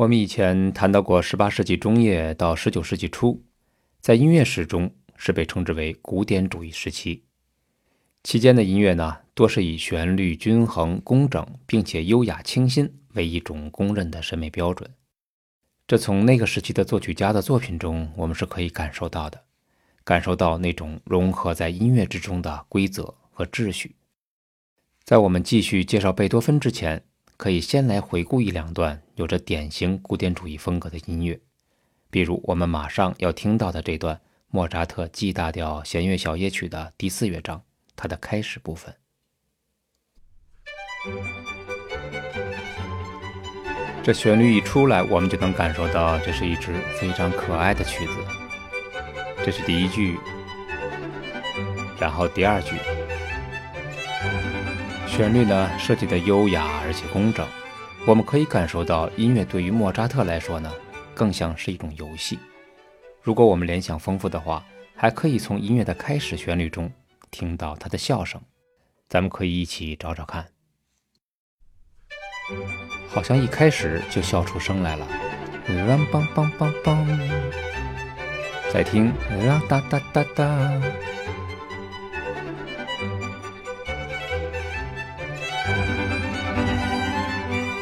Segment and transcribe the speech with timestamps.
[0.00, 3.44] 我们以前谈到过18世纪中叶到19世纪初，
[4.00, 7.24] 在音乐史中是被称之为古典主义时期。
[8.24, 14.90] 期间的音乐呢，多是以旋律均衡、工整，并且优雅清新为一种公认的审美标准。
[15.86, 19.42] 这从那个时期的作曲家的作品中，我们是可以感受到的，
[20.02, 23.96] 感受到那种融合在音乐之中的规则和秩序。
[25.04, 27.04] 在我们继续介绍贝多芬之前，
[27.40, 31.40] 可以先来回顾一两段有着典型古典主义风格的音乐，
[32.10, 37.62] 比如我们马上要听到的这段莫扎特 G 大调弦乐小夜曲的第四乐章。
[37.96, 38.94] 它的开始部分，
[44.02, 48.12] 这旋律一出来，我们就能感受到这是一支非常可爱的曲子。
[49.46, 50.18] 这是第一句，
[51.98, 52.76] 然后第二句，
[55.10, 57.46] 旋律呢设计的优雅而且工整，
[58.06, 60.72] 我们可以感受到音乐对于莫扎特来说呢，
[61.14, 62.38] 更像是一种游戏。
[63.20, 66.90] 如果我们联想丰富的话，还可以从音乐的开始旋律中。
[67.30, 68.40] 听到他的笑声，
[69.08, 70.46] 咱们可以一起找找看。
[73.08, 75.06] 好像一开始就笑出声来了，
[75.68, 77.06] 啷梆梆梆梆。
[78.72, 80.82] 再听，啷哒哒哒哒。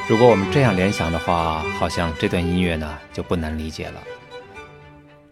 [0.09, 4.03] 如果我们这样联想的话，好像这段音乐呢就不难理解了。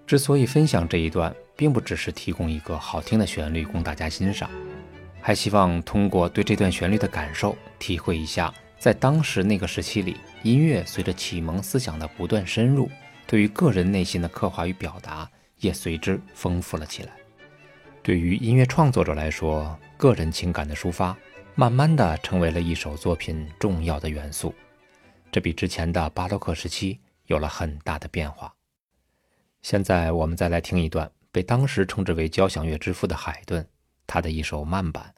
[0.06, 1.34] 之所以分享这一段。
[1.56, 4.50] 并不只是提供一个好听的旋律供大家欣赏，
[5.22, 12.90] 还希望通过对这段旋律的感受，体会一下在当时那个时期里，音乐随着启蒙思想的不断深入，
[13.26, 15.26] 对于个人内心的刻画与表达
[15.60, 17.12] 也随之丰富了起来。
[18.02, 21.16] 对于音乐创作者来说，个人情感的抒发，
[21.54, 24.54] 慢慢的成为了一首作品重要的元素，
[25.36, 28.54] 这比之前的巴洛克时期有了很大的变化。
[29.60, 31.12] 现在我们再来听一段。
[31.30, 33.68] 被当时称之为交响乐之父的海顿，
[34.06, 35.14] 他的一首慢板，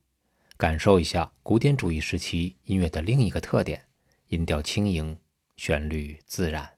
[0.57, 3.85] 感受一下古典主义时期音乐的另一个特点：
[4.27, 5.17] 音调轻盈，
[5.57, 6.69] 旋律自然。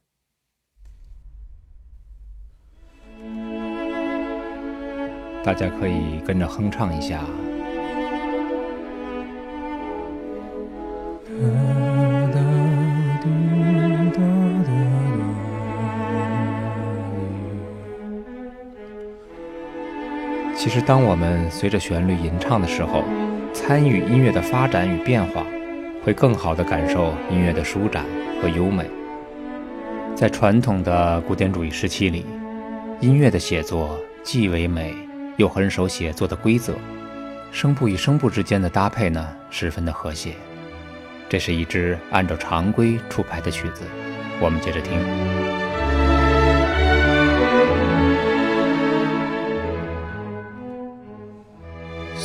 [5.43, 7.25] 大家可以跟着哼唱一下。
[20.63, 23.03] 其实，当我们随着旋律吟唱的时候，
[23.51, 25.43] 参与音乐的发展与变化，
[26.05, 28.05] 会更好地感受音乐的舒展
[28.43, 28.85] 和优美。
[30.15, 32.27] 在传统的古典主义时期里，
[33.01, 34.95] 音乐的写作既唯美
[35.39, 36.75] 又很守写作的规则，
[37.51, 40.35] 声部与声部之间的搭配呢，十分的和谐。
[41.27, 43.81] 这是一支按照常规出牌的曲子，
[44.39, 45.70] 我们接着听。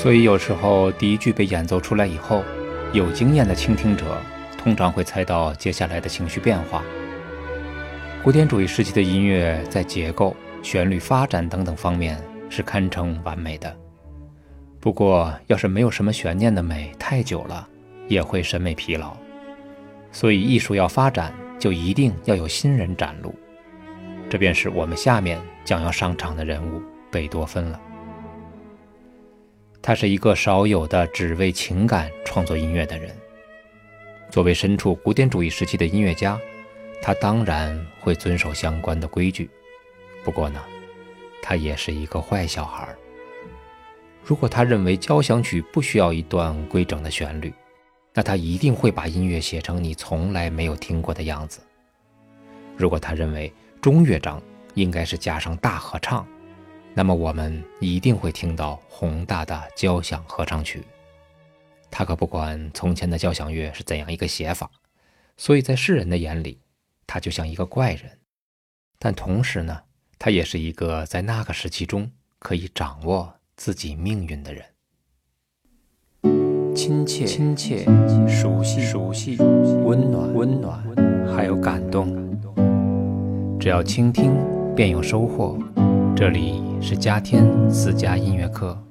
[0.05, 2.43] 所以有时候第一句被演奏出来以后，
[2.93, 4.21] 有经验的倾听者
[4.55, 6.83] 通常会猜到接下来的情绪变化。
[8.21, 13.75] 古典主义时期的音乐在结构、旋律发展等等方面是堪称完美的。
[14.79, 17.67] 不过，要是没有什么悬念的美太久了，
[18.07, 19.11] 也会审美疲劳。
[20.11, 23.33] 所以，艺术要发展，就一定要有新人展露。
[24.29, 26.79] 这便是我们下面将要上场的人物——
[27.09, 27.81] 贝多芬了。
[29.85, 33.15] 他是一个少有的只为情感创作音乐的人。
[34.31, 36.41] 作为身处古典主义时期的音乐家，
[37.03, 39.47] 他当然会遵守相关的规矩。
[40.23, 40.59] 不过呢，
[41.39, 42.95] 他也是一个坏小孩。
[44.23, 47.53] 如果他认为交响曲不需要一段规整的旋律，
[48.11, 51.59] 那他一定会把音乐写成你从来没有听过的样子。
[52.75, 54.41] 如果他认为中乐章
[54.73, 56.25] 应该是加上大合唱，
[56.97, 60.81] 那么我们一定会听到宏大的交响合唱曲。
[61.91, 64.71] 他可不管从前的交响乐是怎样一个写法，
[65.35, 66.61] 所以在世人的眼里，
[67.05, 68.19] 他就像一个怪人。
[68.97, 69.81] 但同时呢，
[70.17, 72.09] 他也是一个在那个时期中
[72.39, 74.63] 可以掌握自己命运的人。
[76.73, 77.85] 亲切、亲切、
[78.27, 80.81] 熟悉、熟悉、温暖、温暖，
[81.35, 82.07] 还有感动。
[83.59, 84.33] 只要倾听，
[84.73, 85.57] 便有收获。
[86.17, 88.81] 这里是嘉天私家音乐课。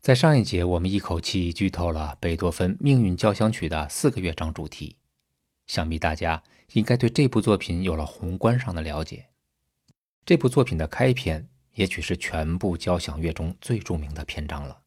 [0.00, 4.96] 在上一节，我们一口气剧透了贝多芬《命运交响曲》的四个乐章主题，
[5.68, 6.42] 想必大家
[6.72, 9.26] 应该对这部作品有了宏观上的了解。
[10.26, 14.80] 这部作品的开篇，也许是全部交响乐中最著名的篇章了。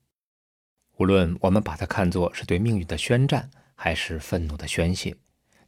[0.97, 5.15] 无论我们把它看作是对命运的宣战，还是愤怒的宣泄，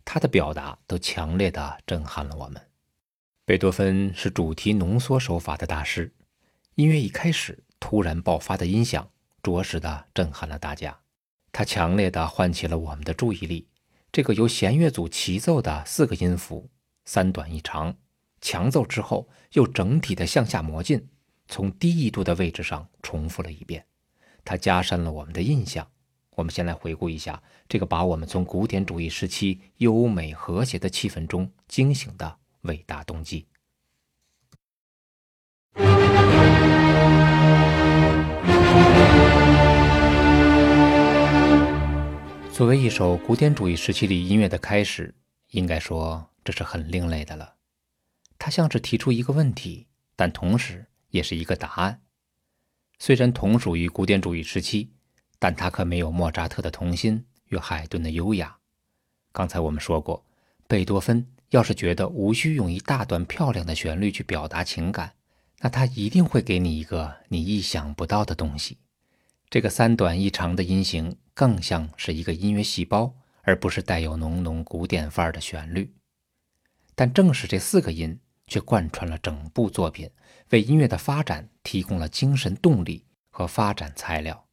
[0.04, 2.62] 他的表达都强烈的震撼了我们。
[3.48, 6.12] 贝多芬是主题浓缩手法的大师，
[6.76, 9.10] 音乐一开始突然爆发的音响，
[9.42, 11.00] 着实的震撼了大家。
[11.54, 13.66] 他强烈的唤起了我们的注意力。
[14.12, 16.70] 这个由弦乐组齐奏的四个音符，
[17.06, 17.96] 三短一长，
[18.42, 21.08] 强奏之后又整体的向下磨进，
[21.48, 23.86] 从低一度的位置上重复了一遍。
[24.44, 25.88] 它加深了我们的印象。
[26.36, 33.48] 我们先来回顾一下这个把我们从古典主义时期优美和谐的气氛中惊醒的伟大动机。
[42.52, 45.14] 作为一首古典主义时期里音乐的开始，
[45.50, 47.56] 应该说这是很另类的了。
[48.40, 52.02] 它像是提出一个问题，但同时也是一个答案。
[53.00, 54.94] 虽然同属于古典主义时期。
[55.40, 58.58] 但他可没有莫扎特的童心与海顿的优雅。
[59.32, 60.26] 刚才我们说过，
[60.68, 65.14] 贝多芬要是觉得无需用一大段漂亮的旋律去表达情感，
[65.60, 68.78] 那他一定会给你一个你意想不到的东西。
[69.50, 73.14] 这个三短一长的音型更像是一个音乐细胞，
[73.44, 75.94] 而不是带有浓浓古典范儿的旋律。
[76.96, 80.10] 但正是这四个音，却贯穿了整部作品，
[80.50, 84.46] 为音乐的发展提供了精神动力和发展材料。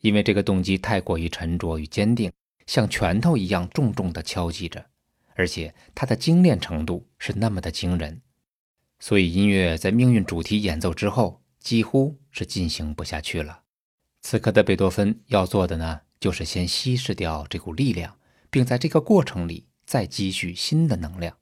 [0.00, 2.32] 因为这个动机太过于沉着与坚定，
[2.66, 4.86] 像拳头一样重重地敲击着，
[5.40, 8.20] 而且它的精炼程度是那么的惊人，
[8.98, 13.62] 所以音乐在命运主题演奏之后，几乎是进行不下去了。
[14.20, 18.18] 此刻的贝多芬要做的呢，就是先稀释掉这股力量，
[18.50, 21.38] 并在这个过程里再积蓄新的能量。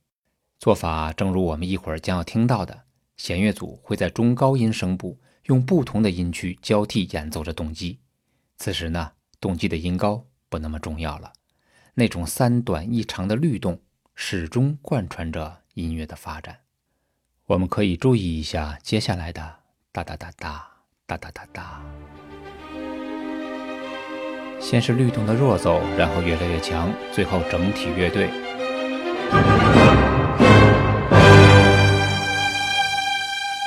[0.60, 2.84] 做法正如我们一会儿将要听到的，
[3.16, 7.98] 弦乐组会在中高音声部用不同的音区交替演奏着动机。
[8.58, 9.10] 此时呢，
[9.40, 11.32] 动机的音高不那么重要了，
[11.94, 13.80] 那种三短一长的律动
[14.20, 16.58] 始终贯穿着音乐的发展。
[17.46, 19.60] 我们可以注意一下接下来的
[19.92, 20.70] 哒哒哒哒
[21.06, 21.80] 哒哒哒哒，
[24.60, 28.28] 先是律动的弱奏，然后越来越强，最后整体乐队。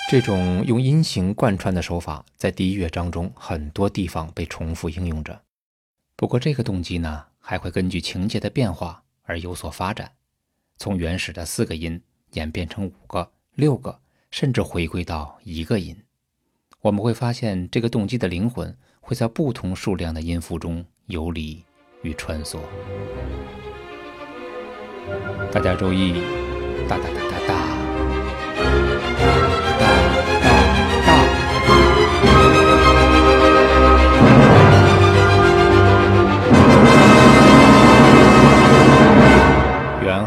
[0.10, 5.42] 这种用音型贯穿的手法，在第一乐章中很多地方被重复应用着。
[6.18, 10.12] 不过，这个动机呢，还会根据情节的变化而有所发展，
[10.82, 12.02] 从原始的四个音
[12.32, 14.00] 演变成五个、六个，
[14.32, 15.96] 甚至回归到一个音。
[16.82, 21.64] 我们会发现，这个动机的灵魂会在不同数量的音符中游离
[22.02, 22.58] 与穿梭。
[25.52, 26.14] 大家注意，
[26.90, 27.61] 哒哒哒哒哒。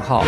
[0.05, 0.23] 号，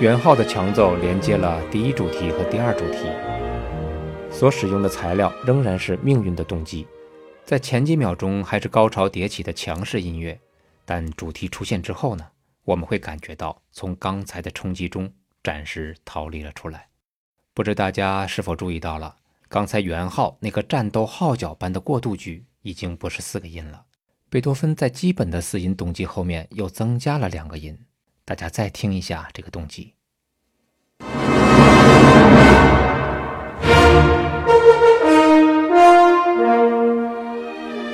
[0.00, 3.08] 圆号的强奏连接了第一主题和第二主题，
[4.30, 6.86] 所使用的材料仍然是命运的动机，
[7.44, 10.38] 在前几秒钟还是高潮迭起的强势音乐，
[10.84, 12.24] 但主题出现之后呢，
[12.62, 16.86] 我们会感觉到从刚才的冲击中暂时逃离了出来。
[17.52, 19.16] 不知大家是否注意到了，
[19.48, 23.85] 刚才圆号那个战斗号角般的过渡句已经不是四个音了。
[24.28, 27.78] 贝多芬在基本的四音动机后面又增加了两个音，
[28.24, 29.94] 大家再听一下这个动机。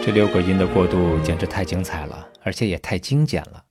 [0.02, 3.62] 这六个音的过渡简直太精彩了，而且也太精简了。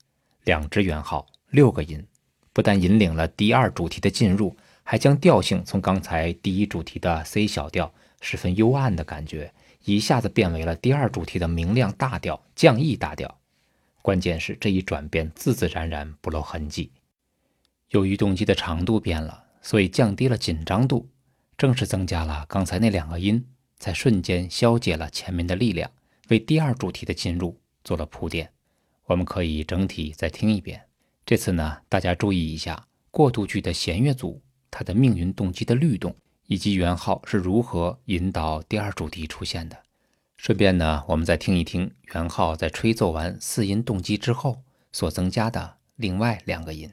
[0.44, 2.06] 两支圆号，六个音，
[2.54, 7.92] 不但引领了第二主题的进入，还将调性从刚才第一主题的 C 小调
[8.22, 9.52] 十分幽暗的感觉。
[9.84, 13.40] 一下子变为了第二主题的明亮大调、降 E 大调。
[14.02, 16.92] 关键是这一转变自自然然不露痕迹。
[17.90, 21.08] 由于动机的长度变了，所以降低了紧张度，
[21.58, 23.46] 正是增加了刚才那两个音，
[23.80, 25.92] 才瞬间消解了前面的力量，
[26.30, 28.52] 为第二主题的进入做了铺垫。
[29.06, 30.82] 我们可以整体再听一遍。
[31.26, 36.16] 这次呢，大家注意一下过渡句的弦乐组，它的命运动机的律动。
[36.52, 39.78] 以及元号是如何引导第二主题出现的？
[40.36, 46.92] 顺便呢，我们再听一听元号在吹奏完四音动机之后所增加的另外两个音。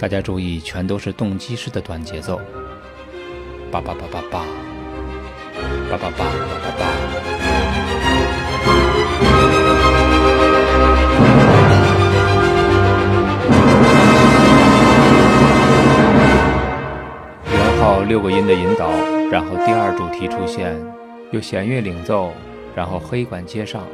[0.00, 2.40] 大家注意，全都是动机式的短节奏，
[3.70, 4.44] 叭叭叭叭叭，
[5.88, 8.21] 叭叭叭叭叭叭。
[17.82, 18.92] 靠六个音的引导，
[19.28, 20.80] 然后第二主题出现，
[21.32, 22.32] 有弦乐领奏，
[22.76, 23.84] 然后黑管接上。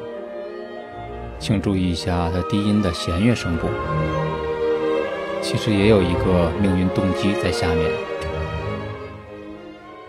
[1.38, 3.66] 请注意一下它低音的弦乐声部，
[5.40, 7.90] 其实也有一个命运动机在下面。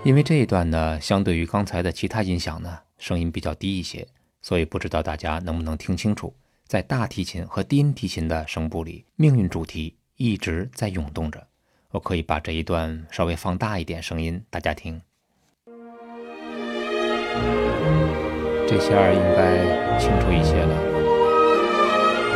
[0.03, 4.05] 因为这一段呢，相对于刚才的其他音响呢，声音比较低一些，
[4.41, 6.35] 所以不知道大家能不能听清楚，
[6.67, 11.47] 在大提琴和低音提琴的声部里，命运主题一直在涌动着。
[11.91, 15.01] 我可以把这一段稍微放大一点声音，大家听。
[18.67, 20.75] 这下应该清楚一些了。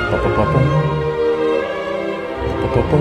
[0.09, 0.59] 啵啵啵啵，
[2.61, 2.97] 啵啵啵。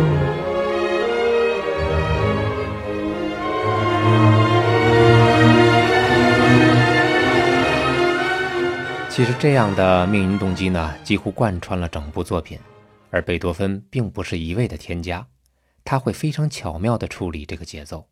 [9.08, 12.58] 其实这样的命运动机呢，几乎贯穿了整部作品，
[13.08, 15.26] 而贝多芬并不是一味的添加，
[15.84, 18.08] 他会非常巧妙地处理这个节奏。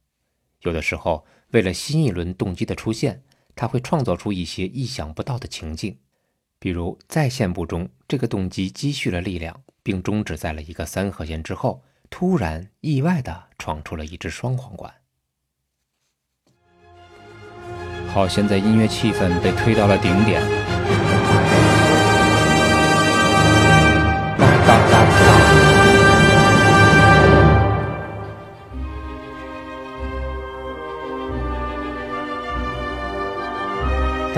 [0.62, 3.22] 有的时候，为了新一轮动机的出现，
[3.56, 5.98] 他会创造出一些意想不到的情境，
[6.58, 14.92] 比如在线部中，这个动机积蓄了力量，并终止在了一个三和弦之后，突然意外地闯出了一支双簧管。
[18.08, 20.59] 好，现在音乐气氛被推到了顶点。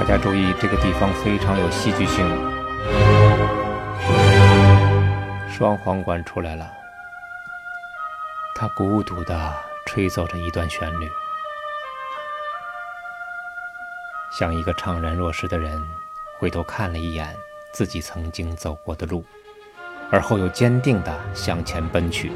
[0.03, 2.29] 大家注意，这个地方非常有戏剧性。
[5.49, 6.69] 双簧管出来了，
[8.53, 9.55] 它孤独地
[9.87, 11.09] 吹奏着一段旋律。
[14.37, 15.81] 像一个怅然若失的人，
[16.37, 17.37] 回头看了一眼
[17.73, 19.25] 自己曾经走过的路，
[20.11, 22.33] 而后又坚定地向前奔去。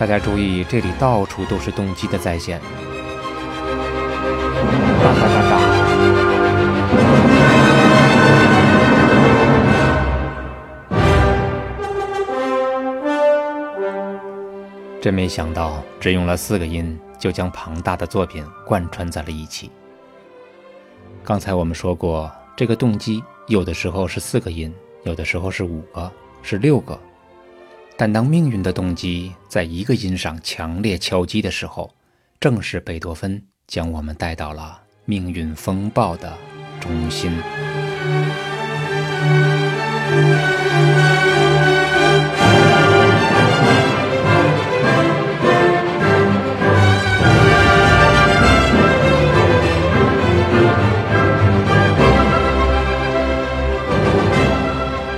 [0.00, 2.58] 大家注意，这里到处都是动机的再现。
[15.02, 19.70] 真没想到，只用了四个音，就将庞大的作品贯穿在了一起。
[21.22, 26.98] 刚才我们说过，这个动机有的时候是四个音，有的时候是五个，是六个。
[28.00, 31.94] 但当命运的动机在一个音上强烈敲击的时候，
[32.40, 36.32] 正是贝多芬将我们带到了命运风暴的
[36.80, 37.30] 中心。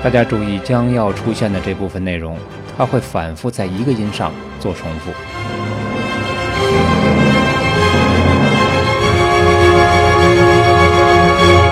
[0.02, 2.36] 大家注意，将要出现的这部分内容，
[2.76, 5.12] 它会反复在一个音上做重复。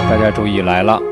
[0.08, 1.02] 大家注意，来了，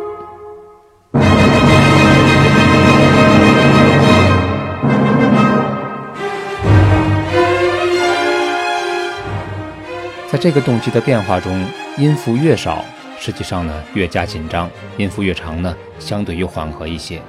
[10.30, 12.84] 在这个动机的变化中，音符越少。
[13.18, 17.20] 实际上呢，越加紧张，音符越长呢，相对于缓和一些。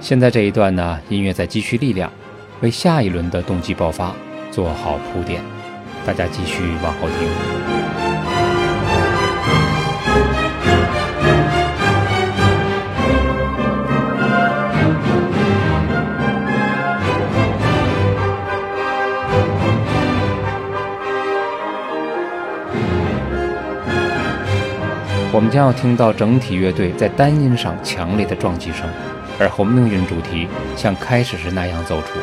[0.00, 2.12] 现在这一段呢，音乐在积蓄力量，
[2.60, 4.14] 为下一轮的动机爆发
[4.50, 5.42] 做好铺垫。
[6.04, 7.81] 大家继续往后听。
[25.34, 28.86] 我们将要听到整体乐队在单音上强烈的撞击声，
[29.40, 30.46] 而后命运主题
[30.76, 32.18] 像开始时那样奏出。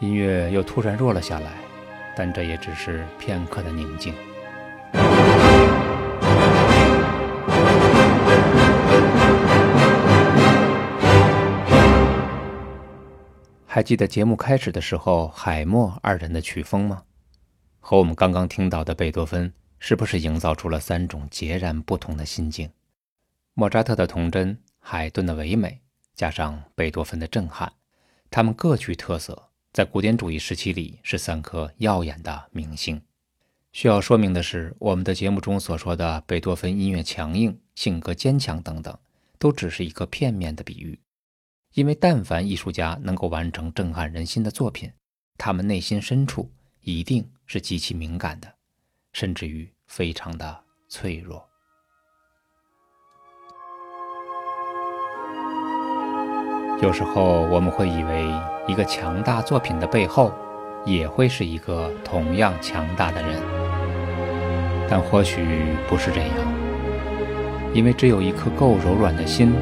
[0.00, 1.52] 音乐又突然弱了下来，
[2.14, 4.12] 但这也只是片刻的宁静。
[13.74, 17.02] 还记得节目开始的时候，海默二人的曲风吗？
[17.80, 22.70] 和我们刚刚听到的贝多芬，是不是营造出了三种截然不同的心境？
[23.52, 25.80] 莫扎特的童真，海顿的唯美，
[26.14, 27.72] 加上贝多芬的震撼，
[28.30, 33.02] 他们各具特色，在古典主义时期里是三颗耀眼的明星。
[33.72, 38.96] 需要说明的是，我们的节目中所说的贝多芬音乐强硬、性格坚强等等，
[39.40, 41.00] 都只是一个片面的比喻。
[41.74, 44.92] 因为但凡艺术家能够完成震撼人心的作品，
[45.36, 46.48] 他们内心深处
[46.82, 48.48] 一定是极其敏感的，
[49.12, 50.56] 甚至于非常的
[50.88, 51.44] 脆弱。
[56.80, 58.24] 有时候我们会以为
[58.68, 60.32] 一个强大作品的背后，
[60.86, 63.42] 也会是一个同样强大的人，
[64.88, 69.52] 但或许不是这样，因为只有一颗够柔软的心，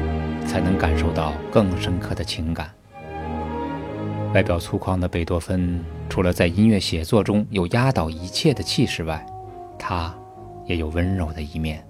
[0.45, 2.69] 才能感受到更深刻的情感。
[4.33, 9.23] 外表粗犷的贝多芬，除了在音乐写作中有压倒一切的气势外，
[9.77, 10.13] 他
[10.65, 11.85] 也有温柔的一面。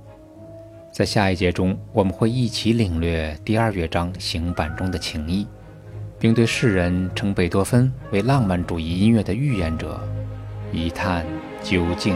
[0.92, 5.48] 在下一节中，我们会一起领略第二乐章行板中的情意，
[6.20, 10.00] 并对世人称贝多芬为浪漫主义音乐的预言者
[10.72, 11.26] 一探
[11.64, 12.16] 究竟。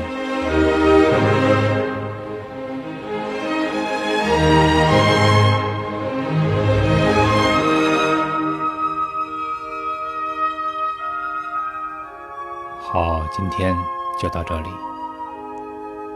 [12.89, 13.75] 好，今天
[14.17, 14.69] 就到这里。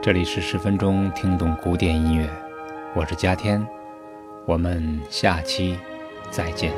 [0.01, 2.29] 这里是十分钟听懂古典音乐。
[2.95, 3.67] 我是嘉天，
[4.45, 5.77] 我们下期
[6.29, 6.71] 再见。